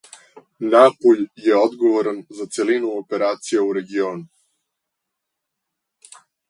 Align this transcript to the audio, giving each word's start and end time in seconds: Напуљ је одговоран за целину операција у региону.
Напуљ 0.69 1.19
је 1.49 1.59
одговоран 1.65 2.19
за 2.39 2.47
целину 2.57 2.95
операција 3.05 3.67
у 3.69 3.71
региону. 3.81 6.17